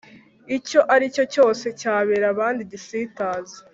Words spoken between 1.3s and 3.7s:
cyose cyabera abandi igisitaza